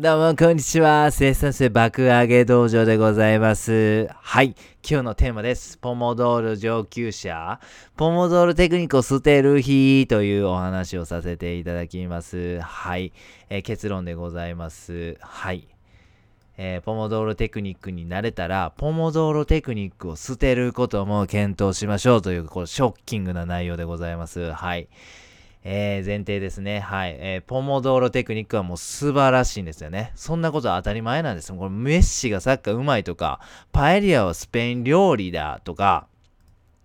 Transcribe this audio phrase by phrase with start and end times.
[0.00, 1.10] どうも、こんにちは。
[1.10, 4.08] 生産性爆上げ道場でございます。
[4.14, 4.54] はい。
[4.82, 5.76] 今日のテーマです。
[5.76, 7.60] ポモドール上級者。
[7.98, 12.60] ポモドールテクニックを捨てる日というお話をさせていただきます。
[12.60, 13.12] はい。
[13.50, 15.18] えー結論でございます。
[15.20, 15.68] はい。
[16.56, 24.50] えーポモドーロテクニックに慣れたら、ポモドーロテクニックを捨てることも検討しましょうという、こうショッキングな内容でございます。
[24.52, 24.88] はい。
[25.62, 26.80] えー前提ですね。
[26.80, 30.12] はい、えーポモドーロテクニックはもう素晴らしいんですよね。
[30.14, 31.56] そんなことは当たり前なんですよ。
[31.56, 33.40] これメッシがサッカーうまいとか、
[33.72, 36.06] パエリアはスペイン料理だとか、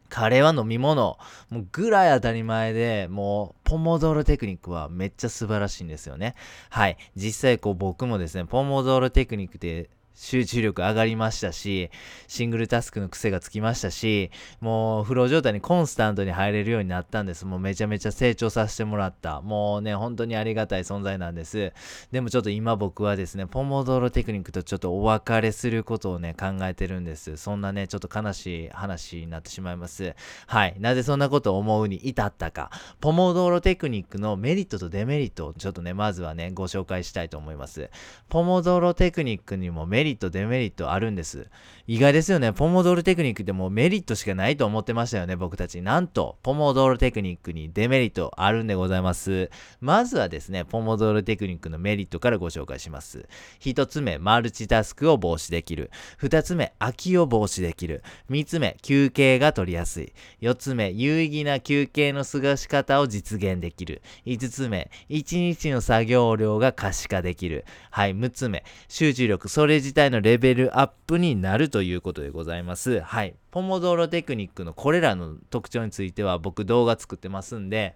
[0.10, 1.18] カレーは飲み物
[1.50, 6.36] もうぐらい当たり前でもうポモドーロテクニックはめっちゃ素晴らしいんですよね
[6.70, 11.92] はい実際こう僕もですねポモドーロテクニックで集中力上がりましたし
[12.28, 17.46] シングルタスクの癖がつきましたしもうフロー状態にコンスタントに入れるようになったんです。
[17.46, 19.42] もうめちゃめちゃ成長させてもらった。
[19.42, 21.74] もうね本当にありがたい存在なんです。
[22.12, 27.38] でもちょっと今僕はですねポモドロテクニックとちょっとお別れすることをね考えてるんです。
[27.38, 30.16] そんなねちょっと悲しい話になってしまいます。
[30.48, 30.76] はい。
[30.80, 32.72] なぜそんなことを思うに至ったか。
[33.02, 37.90] ポモドロテクニックのメリットとデメリットをちょっとねまずはねご紹介したいと思います。
[38.30, 41.50] ポモドロテクニックにもメリットリットデメリットあるんです。
[41.88, 42.54] 意外ですよね。
[42.54, 45.82] ポモドーロテクニックってもメリットしかないと思ってましたよね僕たち。
[45.82, 49.50] なんとポモドーロテクニックにデメリットあるんでございます。
[49.82, 53.28] まずはですねポモドーロテクニックのメリットからご紹介します。
[53.60, 55.92] 1つ目マルチタスクを防止できる。
[56.22, 58.04] 2つ目空きを防止できる。
[58.30, 60.14] 3つ目休憩が取りやすい。
[60.42, 64.02] 4つ目有意義な休憩の過ごし方を実現できる。
[64.26, 67.66] 5つ目1日の作業量が可視化できる。
[67.92, 73.00] はい6つ目集中力それ自体のレベルアップになるということでございます。
[73.00, 73.36] はい。
[73.50, 77.96] ポモドーロテクニックのこれらの特徴については僕動画作ってますんで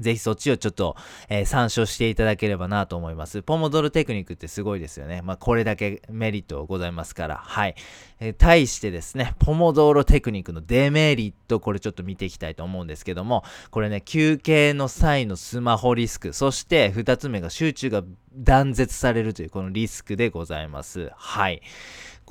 [0.00, 0.96] ぜひそっちをちょっと、
[1.28, 3.42] えー参照していただければなと思います。
[3.42, 5.22] ポモドーロテクニックってすごいですよね。
[5.22, 7.36] まあ、これだけメリットございますから。
[7.36, 7.74] はい。
[8.20, 18.02] えー対してですね、ポモドーロテクニックのデメリット、これちょっと見ていきたいと思うんですけども、これね、休憩の際のスマホリスク、そして2つ目が集中が
[18.34, 21.10] 断絶されるというこのリスクでございます。
[21.16, 21.62] はい。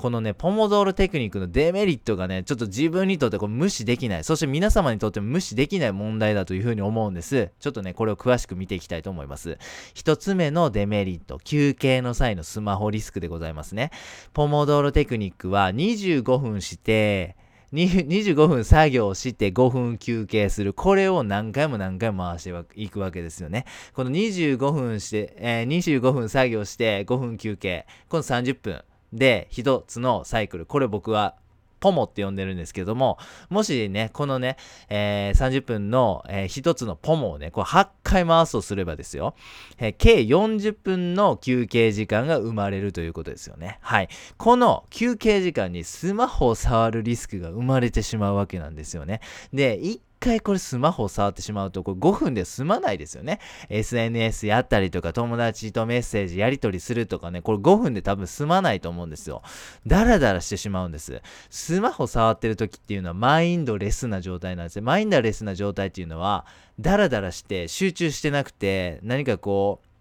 [0.02, 7.52] このね、ポモドーロテクニックのデメリットがね、ちょっと自分にとってこれ無視できない、そして皆様にとっても無視できない問題だというふうに思うんです。
[7.60, 9.58] ちょっとね、これを詳しく見ていきたいと思います。
[9.94, 13.92] 一つ目のデメリット、休憩の際のスマホリスクでございますね。
[14.32, 17.36] ポモドーロテクニックは25分して、
[17.72, 20.72] 25分作業して5分休憩する。
[20.72, 23.66] これを何回も何回も回していくわけですよね。
[23.94, 27.86] この25分して、えー25分作業して5分休憩。
[28.08, 30.66] この30分で一つのサイクル。
[30.66, 31.34] これ僕は
[31.82, 33.18] ポモって呼んでるんですけども、
[33.50, 34.56] もしね、このね、
[34.88, 39.34] えー30分の、えー一つのポモをね、こう8回回すとすればですよ、
[39.78, 43.78] えー計40分の休憩時間が生まれるということですよね。
[43.82, 44.08] はい。
[44.38, 49.20] この休憩時間にスマホを触るリスクが生まれてしまうわけなんですよね。
[49.52, 49.80] で、
[50.22, 53.40] 回これスマホを触ってしまうと、これ5分で済まないですよね。
[53.68, 59.42] SNS やったりとか、友達とメッセージやり取りするとかね、これ5分で多分済まないと思うんですよ。
[59.86, 61.20] ダラダラしてしまうんです。
[61.50, 64.82] スマホ触ってる時っていうのはマインドレスな状態なんですね。
[64.82, 66.46] マインドレスな状態っていうのは、
[66.78, 69.91] ダラダラして集中してなくて、何かこう、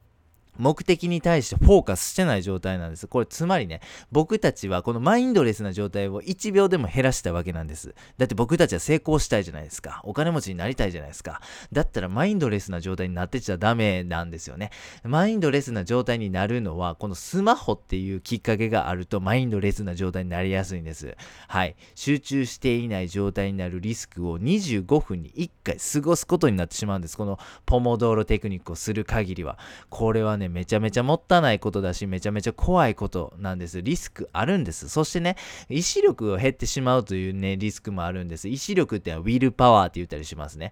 [0.62, 3.08] 目的に対してフォーカスしてない状態なんです。
[3.08, 7.96] これつまりね、僕たちはこのマインドレスな状態を1秒でも減らしたわけなんです。
[8.20, 10.02] だって僕たちは成功したいじゃないですか。
[10.04, 11.42] お金持ちになりたいじゃないですか。
[11.74, 14.70] だったらマインドレスな状態になってちゃダメなんですよね。
[15.04, 21.18] マインドレスな状態になるのは、このスマホっていうきっかけがあるとマインドレスな状態になりやすいんです。
[21.48, 21.76] はい。
[21.96, 27.18] 集中していない状態になるリスクを25分に1回過ごすことになってしまうんです。
[27.18, 29.58] このポモドーロテクニックをする限りは。
[29.90, 33.82] これはね、めちゃめちゃもったいないことだし、めちゃめちゃ怖いことなんです。
[33.82, 34.90] リスクあるんです。
[34.90, 35.36] そしてね、
[35.70, 38.48] 意志力が減ってしまうというね、リスクもあるんです。
[38.48, 40.72] 意志力ってのはウィルパワーって言ったりしますね。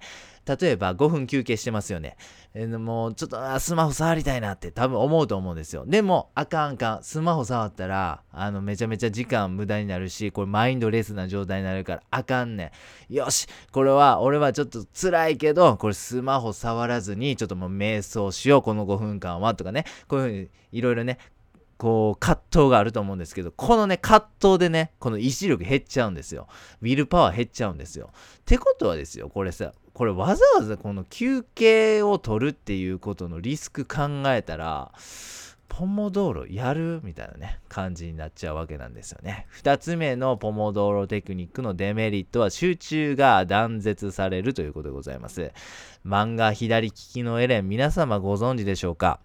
[0.58, 2.18] 例えば5分休憩してますよね。
[2.56, 5.86] えーもうちょっとスマホ触りたいなって多分思うと思うんですよ。
[5.86, 7.04] でも、あかんかん。
[7.04, 12.72] スマホ触ったら、あの、めちゃめちゃ時間無駄になるし、これマインドレスな状態になるから、あかんね
[13.10, 13.14] ん。
[13.14, 19.86] よし、これは、俺はちょっと辛いけど、これスマホ触らずに、ちょっともう瞑想しよう、この5分間は、とかね。
[20.08, 21.20] こういうふうに、いろいろね、
[21.80, 26.48] こう葛藤があると思うんですけどこのね葛藤でねこの意志力減っちゃうんですよ。
[26.82, 28.10] ウィルパワー減っちゃうんですよ。
[28.40, 34.92] ってことはですよこれさこれわざわざこの休憩を取るっていうことのリスク考えたら
[35.70, 39.48] ポモドーロやるみたいなね感じになっちゃうわけなんですよね。
[39.62, 45.54] 2つ目のポモドーロテクニックのデメリットは集中が断絶されるということでございます。
[46.06, 49.22] 漫画左利きのエレン皆様ご存知でしょうか、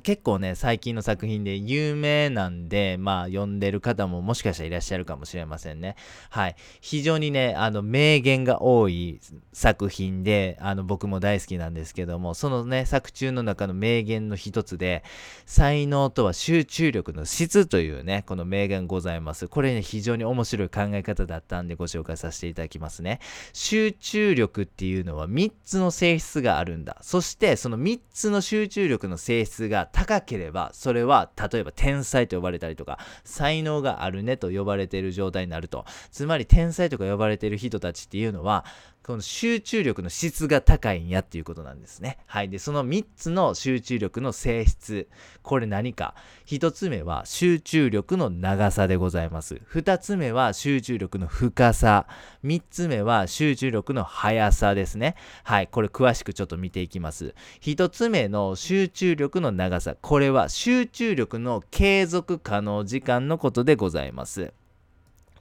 [0.00, 5.96] 結構ね、最近の作品で有名なんで、まあ、読んでる方ももしかしたらいらっしゃるかもしれませんね。
[6.30, 6.56] はい。
[6.80, 9.20] 非常にね、あの、名言が多い
[9.52, 15.04] 作品で、あの、僕も大好きなんですけども、そのね、作中の中の名言の一つで、
[15.46, 19.48] 才能とは集中力の質というね、この名言ございます。
[19.48, 23.20] これね、非常に面白い考え方だったんでご紹介させていただきますね。
[23.52, 26.96] 集中力っていうのは3つの性質があるんだ。
[27.00, 35.84] そして、その3つの集中力の性質が高ければ、それは例えば天才と呼ばれたりとか、才能があるねと呼ばれている状態になると。
[36.10, 38.64] つまり天才とか呼ばれている人たちっていうのは、
[39.06, 42.16] この集中力の質が高いんやっていうことなんですね。
[42.24, 42.48] はい。
[42.48, 45.08] で、その3つの集中力の性質。
[45.42, 46.14] これ何か。
[46.46, 49.60] 1つ目は集中力の長さでございます。
[49.74, 52.06] 2つ目は集中力の深さ。
[52.44, 55.16] 3つ目は集中力の速さですね。
[55.42, 55.68] はい。
[55.68, 57.34] これ詳しくちょっと見ていきます。
[57.60, 59.96] 1つ目の集中力の長さ。
[60.00, 64.54] これは集中力の継続可能時間のことでございます。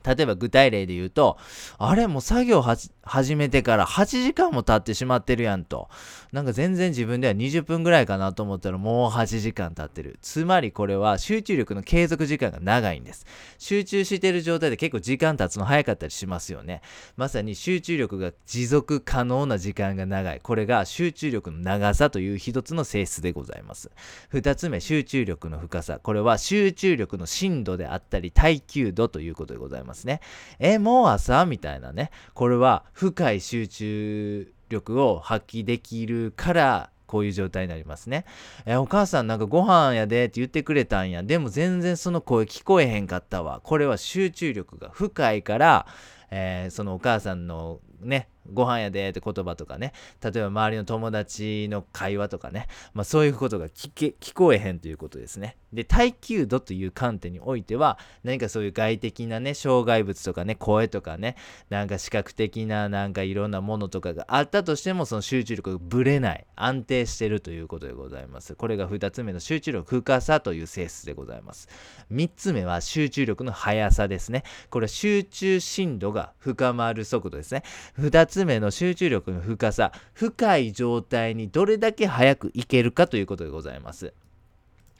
[0.05, 1.37] 例えば具体例で言うと、
[1.77, 5.89] あれもう作業始めてから8時間も経ってしまってるやんと。
[6.31, 10.17] なんか全然自分では20分ぐらいかなと思ったらもう8時間経ってる。
[10.21, 13.25] つまりこれは集中力の継続時間が長いんです。
[13.57, 16.81] 集中してる状態で結構時間経つの早かったりしますよね。
[17.15, 20.39] まさに集中力が持続可能な時間が長い。
[20.41, 23.91] これが集中力の長さという一つの性質でございます。
[24.29, 25.99] 二つ目、集中力の深さ。
[26.01, 29.92] これは集中力の深度であったり耐久度ということでございます。
[29.93, 30.19] ますね。
[30.59, 32.09] え、もう朝みたいなね。
[32.33, 38.25] これは深い集中力を発揮できるからこういう状態になりますね。
[38.65, 41.21] え、お母さんなんかご飯やでって言ってくれたんや。
[41.21, 43.61] でも全然その声聞こえへんかったわ。
[43.63, 45.85] これは集中力が深いから、
[46.31, 49.93] えー、そのお母さんのね、ご飯やでって言葉とかね、
[50.23, 55.55] 例えば周りの友達の会話とかね、まあそういうことが聞け、聞こえへんということですね。
[55.73, 61.35] で、耐久度という観点においては、何かそういう外的なね、障害物とかね、声とかね、
[61.69, 68.55] なんか視覚的ななんかいろんなものとかがあったとしても、その集中力がぶれない、安定してるということでございます。
[68.55, 71.67] これが2つ目の集中力深さという性質でございます。
[72.11, 74.43] 3つ目は集中力の速さですね。
[74.69, 77.63] これは集中深度が深まる速度ですね。
[77.99, 79.91] 2つ目の集中力の深さ。
[80.13, 84.13] 深い状態にどれだけ早くいけるかということでございます。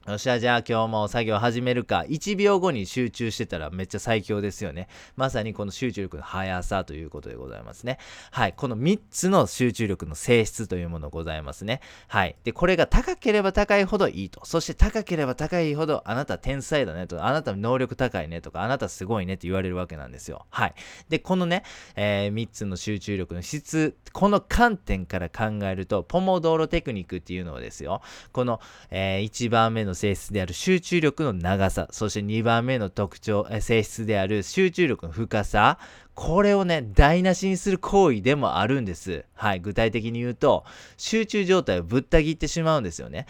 [0.06, 2.04] よっしゃ、じゃあ今日も作業始めるか。
[2.10, 4.90] 1秒後に集中してたらめっちゃ最強ですよね。
[5.16, 8.00] まさにこの集中力の速さということでございますね。
[8.30, 8.54] はい。
[8.54, 11.80] この3つの集中力の性質というものございますね。
[12.10, 12.36] はい。
[12.44, 14.44] で、これが高ければ高いほどいいと。
[14.44, 17.24] そして高ければ高いほどあなた天才だねと。
[17.24, 20.46] あなた能力高いねとか、あなたすごいねって言われるわけなんですよ。
[20.50, 20.74] はい。
[21.08, 21.64] で、このね、
[21.96, 28.02] えー、3つの集中力の質、この観点から考えると、ポモドーロテクニックっていうのをですよ。
[28.34, 28.60] この、
[28.92, 35.80] えー、1番目の性質である集中力の長さ、そして2番目の特徴、性質である集中力の深さ、
[36.16, 39.26] これをね、台無しにする行為でもあるんです。
[39.34, 39.60] はい。
[39.60, 40.64] 具体的に言うと、
[40.96, 43.26] 集中状態をぶった切ってしまうんですよね。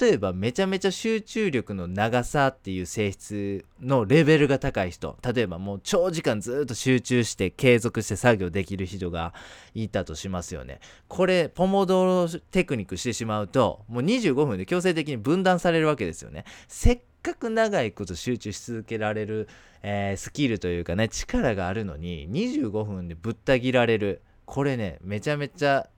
[0.00, 5.18] 例えば、めちゃめちゃ集中力の長さっていう性質のレベルが高い人。
[5.22, 9.34] 例えば、もう長時間ずっと集中して継続して作業できる人が
[9.74, 10.78] いたとしますよね。
[11.08, 16.44] これ、ポモドロテクニックしてしまうと、もう25分で強制的に分断されるわけですよね。
[16.68, 19.48] せっかく長いこと集中し続けられる、
[19.82, 25.88] えー、スキルというかね力があるのに25分でぶった切られるこれねめちゃめちゃ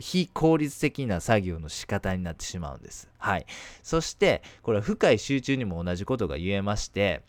[0.00, 3.08] 非効率的な作業の仕方になってしまうんです。
[3.16, 3.46] はい。
[3.82, 7.22] そして、これは深い集中にも同じことが言えまして、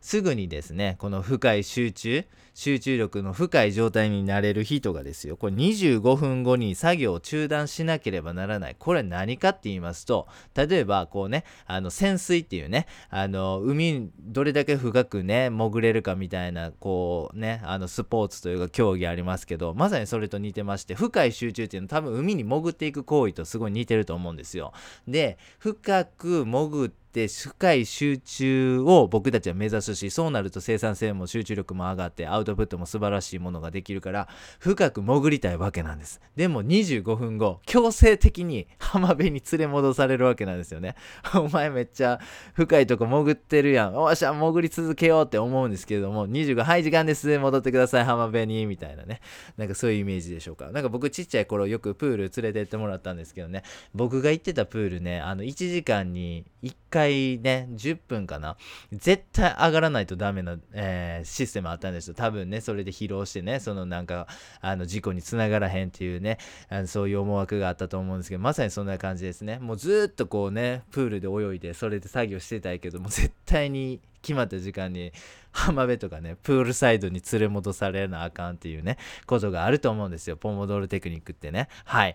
[0.00, 8.76] すぐにですね、この深い集中、集中力の深い状態になれる人がですよ、これ25分後に作業を中断しなければならない。
[8.78, 24.72] これ何かって言いますと、例えばこうね、あの潜水っていうね、あの海どれだけ深くね、潜れるかみたいな、こうね、あのスポーツというか競技ありますけど、まさにそれと似てまして、深い集中っていうのは多分海に潜っていく行為とすごい似てると思うんですよ。
[25.06, 34.28] で、深く潜ってっ深い集中を僕たちは目指すしそうなると生産性も集中力も上がってアウトプットも素晴らしいものができるから
[34.58, 36.20] 深く潜りたいわけなんです。
[36.36, 40.96] でも25分後強制的に浜辺に連れ戻されるわけなんですよね。
[41.34, 42.20] お前めっちゃ
[42.54, 43.94] 深いとこ潜ってるやん。
[43.94, 49.20] おっしゃ潜り続けようって思うんですけれども25はい時間です戻ってください浜辺にみたいなね。
[49.56, 50.70] なんかそういうイメージでしょうか。
[50.70, 53.62] なんか僕ちっちゃい頃よくプール連れてってもらったんですけどね。
[53.94, 58.56] 僕が行ってたプールねあの1時間に1回ね、10分かな。
[58.92, 62.14] 絶対上がらないとダメな、えー、システムあったんですよ。
[62.14, 64.28] 多多分ねそれで疲労してねそのなんか
[64.60, 69.58] あの事故につながらへんっていうねあのそういう思惑があったと思うんですけどまさにそんな感じですね。
[69.58, 75.12] もうずっとこうねプールで泳いでそれで作業してたいけども絶対に決まった時間に
[75.50, 78.96] 浜辺とかねプールサイドに連れ戻されなあかんっていうね
[79.26, 80.36] ことがあると思うんですよ。
[80.36, 81.66] ポモドールテクニックってね。
[81.84, 82.14] はい。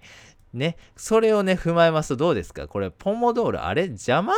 [0.53, 0.77] ね。
[0.95, 2.69] それをね踏まえますとどうですか？
[2.69, 4.33] これポモドールあれ邪魔？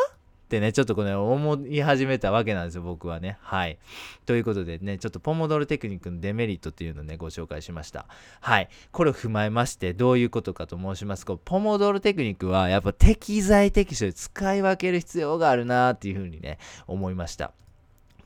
[0.47, 3.37] ってね、ちょっとこれ思い始めたわけなんですよ、僕はね。
[3.41, 3.77] はい。
[4.25, 8.05] ということでね、ちょっとポモドールテクニックのデメリットっていうのをね、ご紹介しました。
[8.39, 8.69] はい。
[8.91, 17.51] これを踏まえまして、どういうことかと申しますと、ポモドールテクニックはやっぱ適材適所で使い分ける必要があるなっていうふうにね、思いました。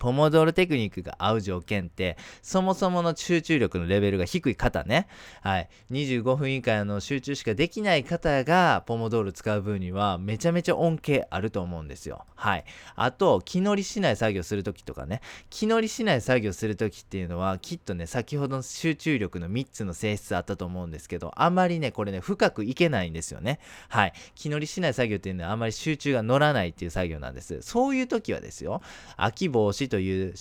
[0.01, 5.05] ポモドールテクニックが合う条件って、そもそもの集中力のレベルが低い方ね。
[5.41, 5.69] はい。
[5.91, 12.25] 25分以下の集中しかできない方が、ポモドール使う分には、めちゃめちゃ恩恵あると思うんですよ。
[12.33, 12.65] はい。
[12.95, 15.21] あと、気乗りしない作業するときとかね。
[15.51, 23.59] 気乗りしない作業するときっていうのは、きっとね、先ほどの集中力の3つの性質あったと思うんですけど、あまりね、これね、深くいけないんですよね。
[23.87, 24.13] はい。
[24.33, 27.61] 気乗りしない作業っていうのは、あまり集中が乗らないっていう作業なんです。
[27.61, 28.81] そういう時はですよ、
[29.15, 30.33] 秋防止という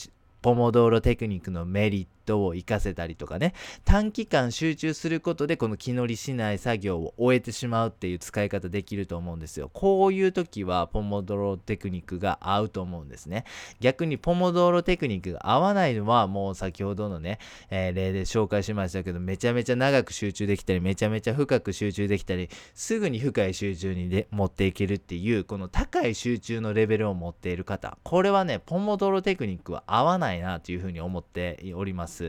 [0.43, 13.45] ポモドーロテクニックのメリットを活かせたりとかね短期間集中することでこの気乗りしない作業を終えてしまうっていう使い方できると思うんですよこういう時はポモドロテクニックが合うと思うんですね
[13.81, 17.39] 逆にポモドロテクニックが合わないのはもう先ほどのね、
[17.71, 32.20] えー、例で紹介しましたけどめちゃめちゃ長く集中できたりめちゃめちゃ深く集中できたりすぐに深い集中にで持っていけるっていうこの高い集中のレベルを持っている方これはねポモドロテクニックは合わないなというふうに思っております。。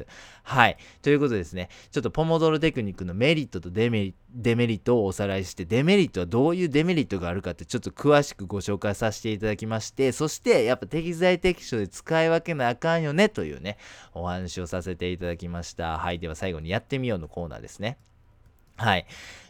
[0.44, 0.78] はい。
[1.02, 13.78] ということですね、ちょっとポモドロテクニックのメリットとデメリットをおさらいして、デメリットはどういうデメリットがあるかってちょっと詳しくご紹介させていただきまして、そしてやっぱ適材適所で使い分けなあかんよねというね、
[14.14, 15.98] お話をさせていただきました。
[15.98, 16.20] はい。
[16.20, 17.98] では最後にやってみようのコーナーですね。
[18.82, 19.06] はい。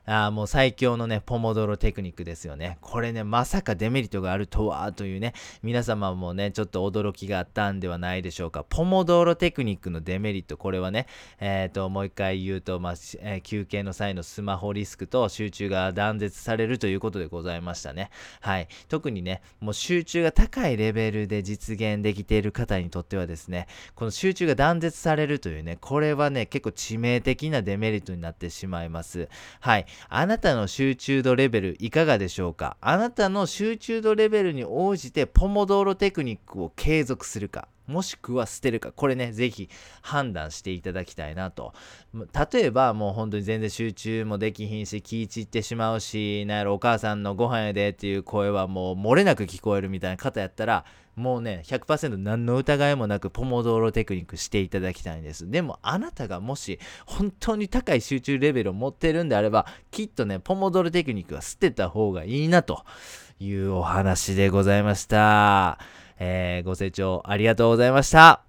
[0.06, 2.78] あもう最強のね、ポモドロテクニックですよね。
[2.82, 8.66] これね、まさかデメリットがあるとは、というね、皆様もね、ちょっと驚きがあったんではないでしょうか。
[8.68, 11.06] ポモドロテクニックのデメリット、これはね、
[11.40, 18.10] えっ、ー、と、もう一回言うと、まあ、えー、休憩の際のスマホリスクと集中が断絶されるということでございましたね。
[18.42, 18.68] はい。
[18.90, 29.21] 特にね、もう集中が高いレベルで実現できている方にとってはですね、この集中が断絶されるというね、これはね、結構致命的なデメリットになってしまいます。
[29.60, 29.86] はい。
[30.10, 32.78] あなたの集中度レベルいかがでしょうか？
[32.82, 37.68] あなたの集中度レベルに応じてポモドーロテクニックを継続するか。
[37.88, 39.70] もしくは捨てるかこれねぜひ
[40.02, 41.74] 判断していただきたいなと
[42.14, 50.86] 例えばもう本当に全然集中もできひんし気い散ってしまうしなんやろお母さんのご飯やでっていう声はもう漏れなく聞こえるみたいな方やったら
[51.16, 62.84] もうね100%何の疑いもなくポモドーロテクニックしていただきたいんですでもあなたがもし本当に高い集中レベルを持ってるんであればきっとねポモドーロテクニックは捨てた方がいいなと
[63.40, 66.01] いうお話でございました。
[66.24, 68.44] えー、ご清聴ありがとうございました。